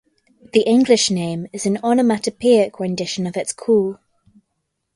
[0.53, 3.99] The English name is an onomatopoeic rendition of its call.